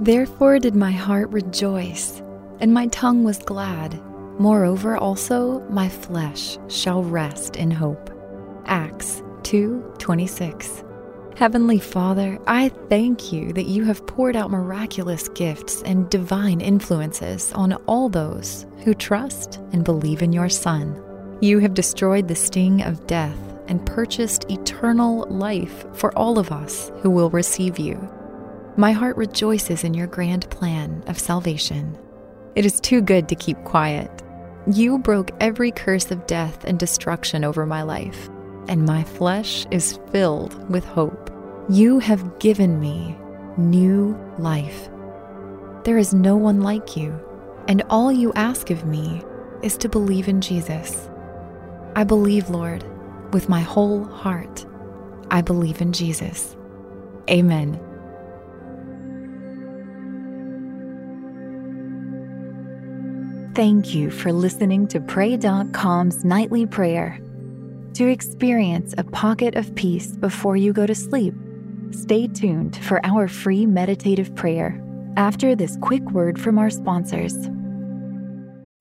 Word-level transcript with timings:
Therefore 0.00 0.58
did 0.58 0.74
my 0.74 0.90
heart 0.90 1.30
rejoice, 1.30 2.22
and 2.60 2.72
my 2.72 2.86
tongue 2.88 3.24
was 3.24 3.38
glad. 3.38 4.00
Moreover, 4.38 4.96
also 4.96 5.60
my 5.68 5.88
flesh 5.88 6.58
shall 6.68 7.02
rest 7.02 7.56
in 7.56 7.70
hope. 7.70 8.10
Acts 8.66 9.22
2:26. 9.42 10.82
Heavenly 11.36 11.78
Father, 11.78 12.38
I 12.46 12.70
thank 12.88 13.32
you 13.32 13.52
that 13.52 13.66
you 13.66 13.84
have 13.84 14.06
poured 14.06 14.36
out 14.36 14.50
miraculous 14.50 15.28
gifts 15.28 15.82
and 15.82 16.08
divine 16.10 16.60
influences 16.60 17.52
on 17.54 17.74
all 17.86 18.08
those 18.08 18.66
who 18.84 18.94
trust 18.94 19.60
and 19.72 19.84
believe 19.84 20.22
in 20.22 20.32
your 20.32 20.48
Son. 20.48 20.96
You 21.40 21.58
have 21.58 21.74
destroyed 21.74 22.28
the 22.28 22.34
sting 22.34 22.82
of 22.82 23.06
death 23.06 23.38
and 23.68 23.84
purchased 23.84 24.50
eternal 24.50 25.26
life 25.28 25.84
for 25.92 26.16
all 26.16 26.38
of 26.38 26.52
us 26.52 26.92
who 27.00 27.10
will 27.10 27.30
receive 27.30 27.78
you. 27.78 27.98
My 28.76 28.92
heart 28.92 29.18
rejoices 29.18 29.84
in 29.84 29.92
your 29.92 30.06
grand 30.06 30.48
plan 30.48 31.04
of 31.06 31.18
salvation. 31.18 31.98
It 32.54 32.64
is 32.64 32.80
too 32.80 33.02
good 33.02 33.28
to 33.28 33.34
keep 33.34 33.62
quiet. 33.64 34.10
You 34.66 34.98
broke 34.98 35.30
every 35.40 35.70
curse 35.70 36.10
of 36.10 36.26
death 36.26 36.64
and 36.64 36.78
destruction 36.78 37.44
over 37.44 37.66
my 37.66 37.82
life, 37.82 38.30
and 38.68 38.86
my 38.86 39.04
flesh 39.04 39.66
is 39.70 39.98
filled 40.10 40.70
with 40.70 40.86
hope. 40.86 41.30
You 41.68 41.98
have 41.98 42.38
given 42.38 42.80
me 42.80 43.14
new 43.58 44.18
life. 44.38 44.88
There 45.84 45.98
is 45.98 46.14
no 46.14 46.36
one 46.36 46.62
like 46.62 46.96
you, 46.96 47.20
and 47.68 47.82
all 47.90 48.10
you 48.10 48.32
ask 48.34 48.70
of 48.70 48.86
me 48.86 49.22
is 49.62 49.76
to 49.78 49.88
believe 49.88 50.28
in 50.28 50.40
Jesus. 50.40 51.10
I 51.94 52.04
believe, 52.04 52.48
Lord, 52.48 52.84
with 53.34 53.50
my 53.50 53.60
whole 53.60 54.04
heart. 54.04 54.64
I 55.30 55.42
believe 55.42 55.82
in 55.82 55.92
Jesus. 55.92 56.56
Amen. 57.28 57.78
Thank 63.54 63.94
you 63.94 64.10
for 64.10 64.32
listening 64.32 64.88
to 64.88 64.98
Pray.com's 64.98 66.24
nightly 66.24 66.64
prayer. 66.64 67.20
To 67.94 68.08
experience 68.08 68.94
a 68.96 69.04
pocket 69.04 69.56
of 69.56 69.74
peace 69.74 70.16
before 70.16 70.56
you 70.56 70.72
go 70.72 70.86
to 70.86 70.94
sleep, 70.94 71.34
stay 71.90 72.28
tuned 72.28 72.76
for 72.78 73.04
our 73.04 73.28
free 73.28 73.66
meditative 73.66 74.34
prayer 74.34 74.82
after 75.18 75.54
this 75.54 75.76
quick 75.82 76.02
word 76.12 76.40
from 76.40 76.58
our 76.58 76.70
sponsors. 76.70 77.34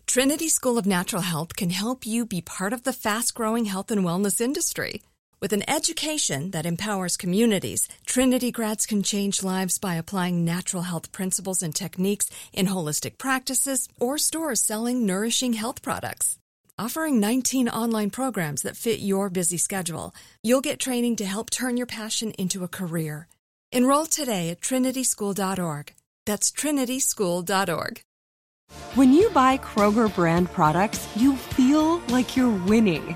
Trinity 0.08 0.48
School 0.48 0.78
of 0.78 0.86
Natural 0.86 1.22
Health 1.22 1.58
can 1.58 1.72
help 1.72 2.06
you 2.06 2.26
be 2.26 2.40
part 2.42 2.72
of 2.72 2.84
the 2.84 2.94
fast 2.94 3.34
growing 3.34 3.66
health 3.66 3.92
and 3.92 4.06
wellness 4.06 4.40
industry. 4.40 5.02
With 5.42 5.54
an 5.54 5.68
education 5.68 6.52
that 6.52 6.68
empowers 6.68 7.18
communities, 7.18 7.88
Trinity 8.06 8.52
grads 8.52 8.86
can 8.86 9.02
change 9.02 9.42
lives 9.42 9.80
by 9.80 9.96
applying 9.96 10.46
natural 10.46 10.84
health 10.84 11.12
principles 11.12 11.64
and 11.64 11.74
techniques 11.74 12.30
in 12.54 12.68
holistic 12.68 13.18
practices 13.18 13.90
or 14.00 14.20
stores 14.20 14.62
selling 14.62 15.04
nourishing 15.04 15.54
health 15.54 15.82
products. 15.82 16.38
Offering 16.78 17.20
19 17.20 17.70
online 17.70 18.12
programs 18.12 18.62
that 18.62 18.78
fit 18.78 19.00
your 19.00 19.32
busy 19.32 19.58
schedule, 19.58 20.14
you'll 20.44 20.62
get 20.62 20.80
training 20.80 21.16
to 21.16 21.26
help 21.26 21.50
turn 21.50 21.76
your 21.76 21.88
passion 21.88 22.34
into 22.38 22.64
a 22.64 22.68
career. 22.68 23.28
Enroll 23.72 24.06
today 24.06 24.50
at 24.52 24.62
trinityschool.org. 24.62 25.94
That's 26.28 26.52
trinityschool.org. 26.52 28.02
When 28.94 29.12
you 29.12 29.32
buy 29.32 29.58
Kroger 29.58 30.14
brand 30.14 30.52
products, 30.52 31.08
you 31.16 31.36
feel 31.36 31.98
like 32.10 32.38
you're 32.38 32.64
winning. 32.68 33.16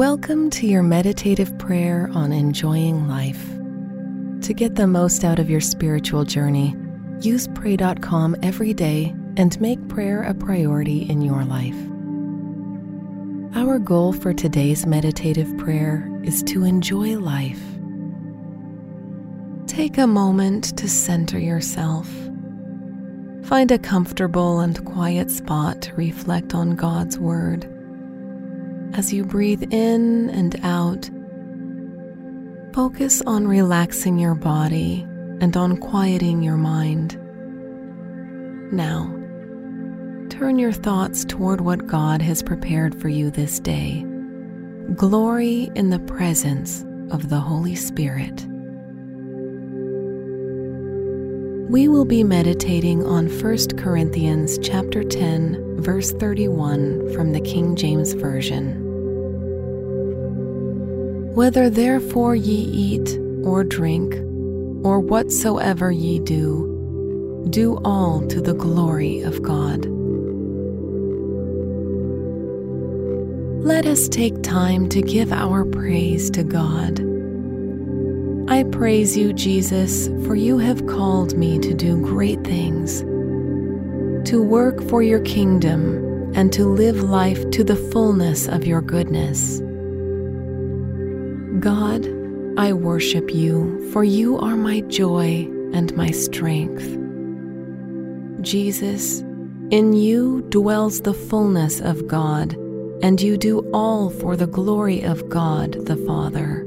Welcome 0.00 0.48
to 0.52 0.66
your 0.66 0.82
meditative 0.82 1.58
prayer 1.58 2.08
on 2.14 2.32
enjoying 2.32 3.06
life. 3.06 3.46
To 4.46 4.54
get 4.54 4.74
the 4.74 4.86
most 4.86 5.24
out 5.24 5.38
of 5.38 5.50
your 5.50 5.60
spiritual 5.60 6.24
journey, 6.24 6.74
use 7.20 7.46
Pray.com 7.48 8.34
every 8.42 8.72
day 8.72 9.14
and 9.36 9.60
make 9.60 9.88
prayer 9.88 10.22
a 10.22 10.32
priority 10.32 11.02
in 11.02 11.20
your 11.20 11.44
life. 11.44 11.76
Our 13.54 13.78
goal 13.78 14.14
for 14.14 14.32
today's 14.32 14.86
meditative 14.86 15.54
prayer 15.58 16.10
is 16.22 16.42
to 16.44 16.64
enjoy 16.64 17.18
life. 17.18 17.60
Take 19.66 19.98
a 19.98 20.06
moment 20.06 20.78
to 20.78 20.88
center 20.88 21.38
yourself. 21.38 22.08
Find 23.44 23.70
a 23.70 23.78
comfortable 23.78 24.60
and 24.60 24.82
quiet 24.86 25.30
spot 25.30 25.82
to 25.82 25.94
reflect 25.94 26.54
on 26.54 26.74
God's 26.74 27.18
Word. 27.18 27.70
As 28.94 29.12
you 29.12 29.24
breathe 29.24 29.72
in 29.72 30.30
and 30.30 30.58
out, 30.64 31.08
focus 32.74 33.22
on 33.22 33.46
relaxing 33.46 34.18
your 34.18 34.34
body 34.34 35.06
and 35.40 35.56
on 35.56 35.76
quieting 35.76 36.42
your 36.42 36.56
mind. 36.56 37.16
Now, 38.72 39.06
turn 40.28 40.58
your 40.58 40.72
thoughts 40.72 41.24
toward 41.24 41.60
what 41.60 41.86
God 41.86 42.20
has 42.20 42.42
prepared 42.42 43.00
for 43.00 43.08
you 43.08 43.30
this 43.30 43.60
day. 43.60 44.04
Glory 44.96 45.70
in 45.76 45.90
the 45.90 46.00
presence 46.00 46.84
of 47.12 47.28
the 47.28 47.40
Holy 47.40 47.76
Spirit. 47.76 48.46
We 51.70 51.86
will 51.86 52.04
be 52.04 52.24
meditating 52.24 53.06
on 53.06 53.28
1 53.28 53.76
Corinthians 53.76 54.58
chapter 54.58 55.04
10 55.04 55.76
verse 55.80 56.10
31 56.10 57.14
from 57.14 57.30
the 57.30 57.40
King 57.40 57.76
James 57.76 58.12
Version. 58.12 58.74
Whether 61.32 61.70
therefore 61.70 62.34
ye 62.34 62.56
eat 62.56 63.16
or 63.44 63.62
drink 63.62 64.14
or 64.84 64.98
whatsoever 64.98 65.92
ye 65.92 66.18
do, 66.18 67.46
do 67.50 67.76
all 67.84 68.26
to 68.26 68.40
the 68.40 68.54
glory 68.54 69.20
of 69.20 69.40
God. 69.40 69.86
Let 73.64 73.86
us 73.86 74.08
take 74.08 74.42
time 74.42 74.88
to 74.88 75.00
give 75.00 75.32
our 75.32 75.64
praise 75.64 76.32
to 76.32 76.42
God. 76.42 77.09
I 78.50 78.64
praise 78.64 79.16
you, 79.16 79.32
Jesus, 79.32 80.08
for 80.26 80.34
you 80.34 80.58
have 80.58 80.84
called 80.88 81.38
me 81.38 81.60
to 81.60 81.72
do 81.72 81.96
great 82.02 82.42
things, 82.42 83.02
to 84.28 84.42
work 84.42 84.82
for 84.88 85.04
your 85.04 85.20
kingdom, 85.20 86.32
and 86.34 86.52
to 86.54 86.64
live 86.64 87.00
life 87.00 87.48
to 87.52 87.62
the 87.62 87.76
fullness 87.76 88.48
of 88.48 88.66
your 88.66 88.82
goodness. 88.82 89.60
God, 91.60 92.08
I 92.58 92.72
worship 92.72 93.32
you, 93.32 93.88
for 93.92 94.02
you 94.02 94.36
are 94.40 94.56
my 94.56 94.80
joy, 94.80 95.48
and 95.72 95.94
my 95.96 96.10
strength. 96.10 96.98
Jesus, 98.42 99.20
in 99.70 99.92
you 99.92 100.42
dwells 100.48 101.02
the 101.02 101.14
fullness 101.14 101.80
of 101.80 102.08
God, 102.08 102.54
and 103.00 103.20
you 103.20 103.36
do 103.36 103.60
all 103.72 104.10
for 104.10 104.36
the 104.36 104.48
glory 104.48 105.02
of 105.02 105.28
God 105.28 105.86
the 105.86 105.96
Father. 105.98 106.66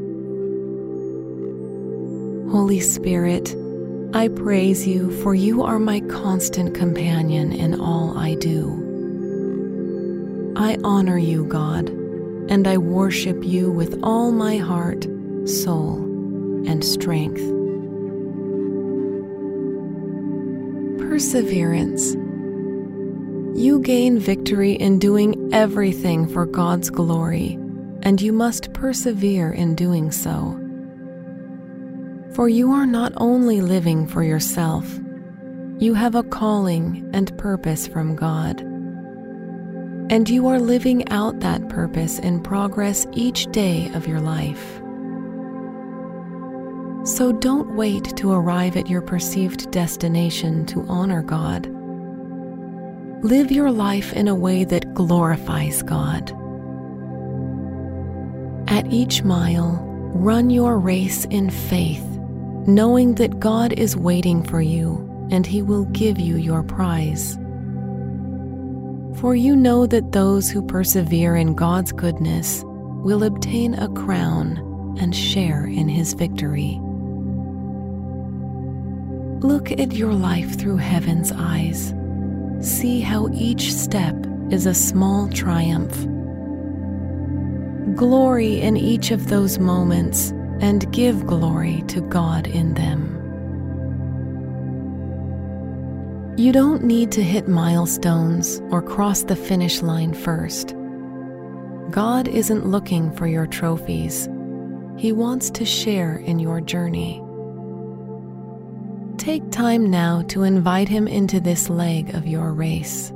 Holy 2.53 2.79
Spirit, 2.79 3.55
I 4.13 4.27
praise 4.27 4.87
you, 4.87 5.09
for 5.23 5.33
you 5.33 5.63
are 5.63 5.79
my 5.79 6.01
constant 6.01 6.75
companion 6.75 7.51
in 7.51 7.81
all 7.81 8.15
I 8.15 8.35
do. 8.35 10.53
I 10.55 10.77
honor 10.83 11.17
you, 11.17 11.45
God, 11.45 11.89
and 11.89 12.67
I 12.67 12.77
worship 12.77 13.43
you 13.43 13.71
with 13.71 13.99
all 14.03 14.31
my 14.31 14.57
heart, 14.57 15.05
soul, 15.45 15.95
and 16.67 16.85
strength. 16.85 17.41
Perseverance. 21.09 22.13
You 23.59 23.79
gain 23.81 24.19
victory 24.19 24.73
in 24.73 24.99
doing 24.99 25.49
everything 25.51 26.27
for 26.27 26.45
God's 26.45 26.91
glory, 26.91 27.53
and 28.03 28.21
you 28.21 28.31
must 28.31 28.73
persevere 28.73 29.51
in 29.51 29.73
doing 29.73 30.11
so. 30.11 30.62
For 32.33 32.49
you 32.49 32.71
are 32.71 32.87
not 32.87 33.13
only 33.17 33.61
living 33.61 34.07
for 34.07 34.23
yourself, 34.23 34.99
you 35.77 35.93
have 35.93 36.15
a 36.15 36.23
calling 36.23 37.07
and 37.13 37.37
purpose 37.37 37.85
from 37.85 38.15
God. 38.15 38.61
And 40.09 40.27
you 40.27 40.47
are 40.47 40.59
living 40.59 41.07
out 41.09 41.41
that 41.41 41.69
purpose 41.69 42.17
in 42.17 42.41
progress 42.41 43.05
each 43.11 43.45
day 43.51 43.91
of 43.93 44.07
your 44.07 44.19
life. 44.19 44.81
So 47.07 47.31
don't 47.33 47.75
wait 47.75 48.17
to 48.17 48.31
arrive 48.31 48.77
at 48.77 48.89
your 48.89 49.03
perceived 49.03 49.69
destination 49.69 50.65
to 50.67 50.85
honor 50.87 51.21
God. 51.21 51.67
Live 53.23 53.51
your 53.51 53.71
life 53.71 54.11
in 54.11 54.27
a 54.27 54.35
way 54.35 54.63
that 54.63 54.95
glorifies 54.95 55.83
God. 55.83 56.31
At 58.67 58.91
each 58.91 59.23
mile, 59.23 59.79
run 60.15 60.49
your 60.49 60.79
race 60.79 61.25
in 61.25 61.51
faith 61.51 62.12
knowing 62.67 63.15
that 63.15 63.39
God 63.39 63.73
is 63.73 63.97
waiting 63.97 64.43
for 64.43 64.61
you 64.61 65.09
and 65.31 65.45
He 65.45 65.61
will 65.61 65.85
give 65.85 66.19
you 66.19 66.37
your 66.37 66.63
prize. 66.63 67.35
For 69.19 69.35
you 69.35 69.55
know 69.55 69.85
that 69.85 70.11
those 70.11 70.49
who 70.49 70.65
persevere 70.65 71.35
in 71.35 71.55
God's 71.55 71.91
goodness 71.91 72.63
will 72.65 73.23
obtain 73.23 73.73
a 73.73 73.89
crown 73.89 74.95
and 74.99 75.15
share 75.15 75.65
in 75.65 75.89
His 75.89 76.13
victory. 76.13 76.79
Look 79.41 79.71
at 79.71 79.91
your 79.91 80.13
life 80.13 80.57
through 80.57 80.77
heaven's 80.77 81.33
eyes. 81.33 81.93
See 82.61 83.01
how 83.01 83.29
each 83.33 83.73
step 83.73 84.15
is 84.49 84.65
a 84.65 84.73
small 84.73 85.27
triumph. 85.29 85.93
Glory 87.97 88.61
in 88.61 88.77
each 88.77 89.11
of 89.11 89.27
those 89.27 89.59
moments 89.59 90.33
and 90.63 90.89
give 90.93 91.27
glory 91.27 91.83
to 91.89 91.99
God 91.99 92.47
in 92.47 92.73
them. 92.73 93.19
You 96.37 96.53
don't 96.53 96.85
need 96.85 97.11
to 97.11 97.21
hit 97.21 97.49
milestones 97.49 98.61
or 98.69 98.81
cross 98.81 99.23
the 99.23 99.35
finish 99.35 99.81
line 99.81 100.13
first. 100.13 100.73
God 101.89 102.29
isn't 102.29 102.65
looking 102.65 103.11
for 103.11 103.27
your 103.27 103.45
trophies, 103.45 104.29
He 104.97 105.11
wants 105.11 105.49
to 105.51 105.65
share 105.65 106.15
in 106.15 106.39
your 106.39 106.61
journey. 106.61 107.21
Take 109.17 109.51
time 109.51 109.91
now 109.91 110.21
to 110.29 110.43
invite 110.43 110.87
Him 110.87 111.09
into 111.09 111.41
this 111.41 111.69
leg 111.69 112.15
of 112.15 112.25
your 112.25 112.53
race. 112.53 113.09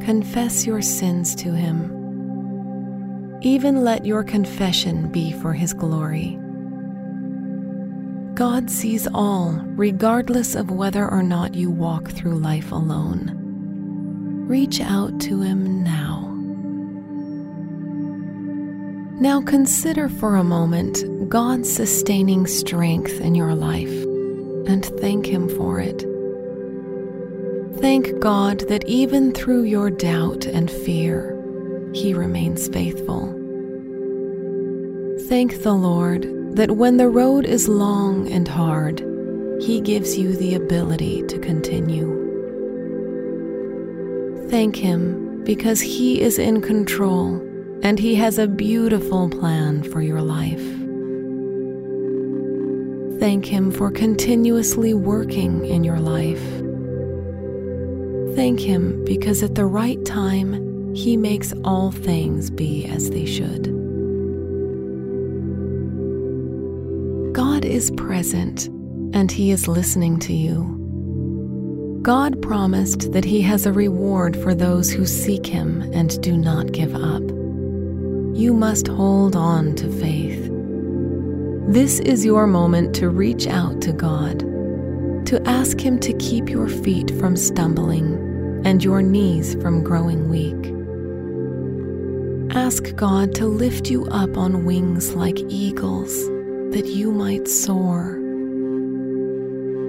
Confess 0.00 0.66
your 0.66 0.82
sins 0.82 1.34
to 1.36 1.54
Him 1.54 2.05
even 3.46 3.84
let 3.84 4.04
your 4.04 4.24
confession 4.24 5.06
be 5.12 5.30
for 5.30 5.52
His 5.52 5.72
glory. 5.72 6.36
God 8.34 8.68
sees 8.68 9.06
all, 9.14 9.52
regardless 9.76 10.56
of 10.56 10.72
whether 10.72 11.08
or 11.08 11.22
not 11.22 11.54
you 11.54 11.70
walk 11.70 12.10
through 12.10 12.40
life 12.40 12.72
alone. 12.72 13.30
Reach 14.48 14.80
out 14.80 15.20
to 15.20 15.42
Him 15.42 15.84
now. 15.84 16.22
Now 19.20 19.40
consider 19.40 20.08
for 20.08 20.34
a 20.34 20.42
moment 20.42 21.28
God's 21.28 21.72
sustaining 21.72 22.48
strength 22.48 23.20
in 23.20 23.36
your 23.36 23.54
life 23.54 24.02
and 24.66 24.84
thank 24.84 25.24
Him 25.24 25.48
for 25.48 25.78
it. 25.78 26.04
Thank 27.80 28.18
God 28.18 28.68
that 28.68 28.84
even 28.88 29.32
through 29.32 29.62
your 29.62 29.88
doubt 29.88 30.46
and 30.46 30.68
fear, 30.68 31.35
he 31.92 32.14
remains 32.14 32.68
faithful. 32.68 33.32
Thank 35.28 35.62
the 35.62 35.72
Lord 35.72 36.54
that 36.56 36.70
when 36.70 36.96
the 36.96 37.08
road 37.08 37.46
is 37.46 37.68
long 37.68 38.30
and 38.30 38.46
hard, 38.46 39.00
He 39.60 39.80
gives 39.80 40.16
you 40.16 40.36
the 40.36 40.54
ability 40.54 41.22
to 41.24 41.38
continue. 41.38 42.14
Thank 44.48 44.76
Him 44.76 45.42
because 45.44 45.80
He 45.80 46.20
is 46.20 46.38
in 46.38 46.62
control 46.62 47.42
and 47.82 47.98
He 47.98 48.14
has 48.14 48.38
a 48.38 48.46
beautiful 48.46 49.28
plan 49.28 49.82
for 49.82 50.00
your 50.00 50.22
life. 50.22 50.64
Thank 53.18 53.46
Him 53.46 53.72
for 53.72 53.90
continuously 53.90 54.94
working 54.94 55.64
in 55.64 55.82
your 55.82 55.98
life. 55.98 56.44
Thank 58.36 58.60
Him 58.60 59.04
because 59.04 59.42
at 59.42 59.54
the 59.54 59.66
right 59.66 60.04
time, 60.04 60.65
he 60.96 61.14
makes 61.14 61.52
all 61.62 61.90
things 61.90 62.48
be 62.48 62.86
as 62.86 63.10
they 63.10 63.26
should. 63.26 63.64
God 67.34 67.66
is 67.66 67.90
present 67.90 68.68
and 69.12 69.30
He 69.30 69.50
is 69.50 69.68
listening 69.68 70.18
to 70.20 70.32
you. 70.32 72.00
God 72.00 72.40
promised 72.40 73.12
that 73.12 73.26
He 73.26 73.42
has 73.42 73.66
a 73.66 73.74
reward 73.74 74.38
for 74.38 74.54
those 74.54 74.90
who 74.90 75.04
seek 75.04 75.44
Him 75.44 75.82
and 75.92 76.18
do 76.22 76.34
not 76.34 76.72
give 76.72 76.94
up. 76.94 77.22
You 78.34 78.54
must 78.54 78.88
hold 78.88 79.36
on 79.36 79.74
to 79.76 79.90
faith. 80.00 80.48
This 81.68 82.00
is 82.00 82.24
your 82.24 82.46
moment 82.46 82.94
to 82.96 83.10
reach 83.10 83.46
out 83.46 83.82
to 83.82 83.92
God, 83.92 84.38
to 85.26 85.42
ask 85.46 85.78
Him 85.78 85.98
to 86.00 86.14
keep 86.14 86.48
your 86.48 86.68
feet 86.68 87.10
from 87.18 87.36
stumbling 87.36 88.62
and 88.64 88.82
your 88.82 89.02
knees 89.02 89.54
from 89.56 89.84
growing 89.84 90.30
weak. 90.30 90.75
Ask 92.56 92.96
God 92.96 93.34
to 93.34 93.46
lift 93.46 93.90
you 93.90 94.06
up 94.06 94.38
on 94.38 94.64
wings 94.64 95.14
like 95.14 95.38
eagles 95.50 96.26
that 96.72 96.86
you 96.86 97.12
might 97.12 97.46
soar. 97.46 98.18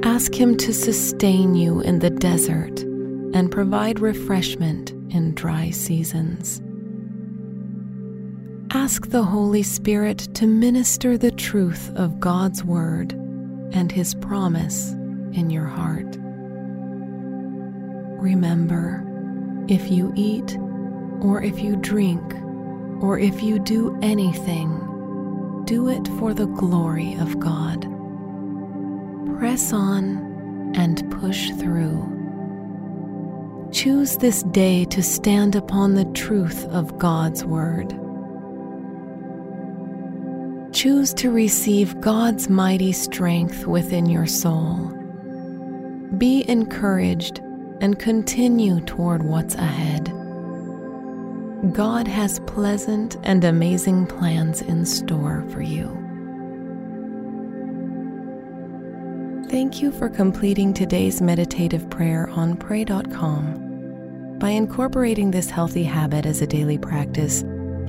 Ask 0.03 0.33
Him 0.33 0.57
to 0.57 0.74
sustain 0.74 1.55
you 1.55 1.79
in 1.79 2.00
the 2.00 2.09
desert 2.09 2.81
and 3.33 3.50
provide 3.50 4.01
refreshment 4.01 4.91
in 5.13 5.33
dry 5.33 5.69
seasons. 5.69 6.62
Ask 8.71 9.12
the 9.12 9.24
Holy 9.24 9.63
Spirit 9.63 10.27
to 10.36 10.45
minister 10.45 11.17
the 11.17 11.31
truth 11.31 11.89
of 11.95 12.19
God's 12.19 12.65
Word 12.65 13.13
and 13.71 13.93
His 13.93 14.13
promise 14.13 14.91
in 15.31 15.50
your 15.50 15.67
heart. 15.67 16.17
Remember, 18.21 19.05
if 19.69 19.89
you 19.89 20.12
eat 20.17 20.57
or 21.21 21.41
if 21.41 21.62
you 21.62 21.77
drink, 21.77 22.36
or 23.01 23.20
if 23.20 23.44
you 23.44 23.60
do 23.60 23.98
anything, 24.01 25.63
do 25.66 25.89
it 25.89 26.08
for 26.20 26.34
the 26.34 26.48
glory 26.48 27.16
of 27.16 27.39
God. 27.39 27.82
Press 29.38 29.72
on 29.74 30.74
and 30.75 31.10
push 31.12 31.51
through. 31.51 32.13
Choose 33.72 34.18
this 34.18 34.44
day 34.44 34.86
to 34.86 35.04
stand 35.04 35.56
upon 35.56 35.94
the 35.94 36.06
truth 36.13 36.66
of 36.68 36.98
God's 36.98 37.44
Word. 37.44 37.89
Choose 40.74 41.13
to 41.16 41.32
receive 41.32 42.00
God's 42.01 42.50
mighty 42.50 42.92
strength 42.92 43.68
within 43.68 44.06
your 44.06 44.27
soul. 44.27 44.75
Be 46.18 46.50
encouraged 46.50 47.39
and 47.82 48.00
continue 48.00 48.80
toward 48.82 49.24
what's 49.24 49.56
ahead. 49.56 50.16
God 51.74 52.07
has 52.07 52.39
pleasant 52.41 53.17
and 53.24 53.43
amazing 53.43 54.05
plans 54.07 54.62
in 54.62 54.86
store 54.86 55.43
for 55.50 55.62
you. 55.62 55.88
Thank 59.50 59.81
you 59.81 59.91
for 59.91 60.07
completing 60.07 60.74
today's 60.74 61.21
meditative 61.21 61.89
prayer 61.89 62.29
on 62.29 62.57
Pray.com. 62.57 64.38
By 64.39 64.50
incorporating 64.50 65.31
this 65.31 65.50
healthy 65.50 65.83
habit 65.83 66.25
as 66.25 66.41
a 66.41 66.47
daily 66.47 66.77
practice, 66.77 67.43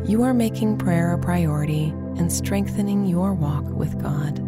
you 0.04 0.23
are 0.23 0.35
making 0.35 0.78
prayer 0.78 1.12
a 1.12 1.18
priority 1.18 1.90
and 2.16 2.32
strengthening 2.32 3.04
your 3.06 3.35
walk 3.35 3.64
with 3.64 4.00
God. 4.00 4.48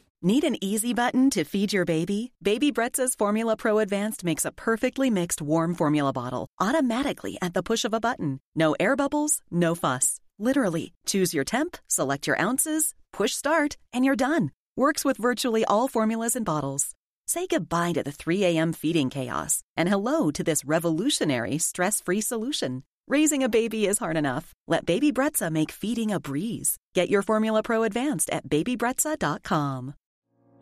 Need 0.23 0.43
an 0.43 0.63
easy 0.63 0.93
button 0.93 1.31
to 1.31 1.43
feed 1.43 1.73
your 1.73 1.83
baby? 1.83 2.31
Baby 2.43 2.71
Brezza's 2.71 3.15
Formula 3.15 3.57
Pro 3.57 3.79
Advanced 3.79 4.23
makes 4.23 4.45
a 4.45 4.51
perfectly 4.51 5.09
mixed 5.09 5.41
warm 5.41 5.73
formula 5.73 6.13
bottle 6.13 6.47
automatically 6.59 7.39
at 7.41 7.55
the 7.55 7.63
push 7.63 7.85
of 7.85 7.93
a 7.93 7.99
button. 7.99 8.39
No 8.53 8.75
air 8.79 8.95
bubbles, 8.95 9.41
no 9.49 9.73
fuss. 9.73 10.19
Literally, 10.37 10.93
choose 11.07 11.33
your 11.33 11.43
temp, 11.43 11.75
select 11.87 12.27
your 12.27 12.39
ounces, 12.39 12.93
push 13.11 13.33
start, 13.33 13.77
and 13.91 14.05
you're 14.05 14.15
done. 14.15 14.51
Works 14.75 15.03
with 15.03 15.17
virtually 15.17 15.65
all 15.65 15.87
formulas 15.87 16.35
and 16.35 16.45
bottles. 16.45 16.91
Say 17.25 17.47
goodbye 17.47 17.93
to 17.93 18.03
the 18.03 18.11
3 18.11 18.43
a.m. 18.43 18.73
feeding 18.73 19.09
chaos 19.09 19.63
and 19.75 19.89
hello 19.89 20.29
to 20.31 20.43
this 20.43 20.63
revolutionary 20.63 21.57
stress 21.57 21.99
free 21.99 22.21
solution. 22.21 22.83
Raising 23.07 23.41
a 23.41 23.49
baby 23.49 23.87
is 23.87 23.97
hard 23.97 24.17
enough. 24.17 24.53
Let 24.67 24.85
Baby 24.85 25.11
Brezza 25.11 25.51
make 25.51 25.71
feeding 25.71 26.11
a 26.11 26.19
breeze. 26.19 26.77
Get 26.93 27.09
your 27.09 27.23
Formula 27.23 27.63
Pro 27.63 27.81
Advanced 27.81 28.29
at 28.29 28.47
babybrezza.com. 28.47 29.95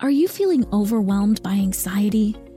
Are 0.01 0.09
you 0.09 0.29
feeling 0.29 0.65
overwhelmed 0.71 1.43
by 1.43 1.55
anxiety, 1.55 2.33